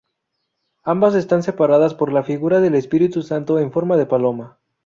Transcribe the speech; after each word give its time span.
Ambas 0.83 1.13
están 1.13 1.43
separadas 1.43 1.93
por 1.93 2.11
la 2.11 2.23
figura 2.23 2.59
del 2.59 2.73
Espíritu 2.73 3.21
Santo 3.21 3.59
en 3.59 3.71
forma 3.71 3.97
de 3.97 4.07
paloma. 4.07 4.57